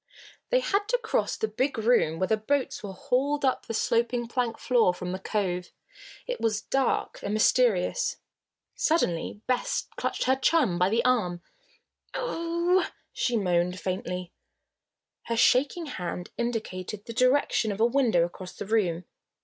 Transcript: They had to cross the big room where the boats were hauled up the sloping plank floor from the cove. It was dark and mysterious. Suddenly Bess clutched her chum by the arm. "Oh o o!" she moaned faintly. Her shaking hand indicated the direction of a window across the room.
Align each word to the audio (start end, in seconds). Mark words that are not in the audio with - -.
They 0.49 0.61
had 0.61 0.87
to 0.87 0.97
cross 0.97 1.37
the 1.37 1.47
big 1.47 1.77
room 1.77 2.17
where 2.17 2.25
the 2.27 2.35
boats 2.35 2.81
were 2.81 2.91
hauled 2.91 3.45
up 3.45 3.67
the 3.67 3.73
sloping 3.75 4.27
plank 4.27 4.57
floor 4.57 4.95
from 4.95 5.11
the 5.11 5.19
cove. 5.19 5.69
It 6.25 6.41
was 6.41 6.61
dark 6.61 7.19
and 7.21 7.35
mysterious. 7.35 8.17
Suddenly 8.73 9.41
Bess 9.45 9.89
clutched 9.97 10.23
her 10.23 10.35
chum 10.35 10.79
by 10.79 10.89
the 10.89 11.05
arm. 11.05 11.43
"Oh 12.15 12.79
o 12.79 12.79
o!" 12.81 12.87
she 13.13 13.37
moaned 13.37 13.79
faintly. 13.79 14.31
Her 15.25 15.37
shaking 15.37 15.85
hand 15.85 16.31
indicated 16.35 17.05
the 17.05 17.13
direction 17.13 17.71
of 17.71 17.79
a 17.79 17.85
window 17.85 18.25
across 18.25 18.53
the 18.53 18.65
room. 18.65 19.05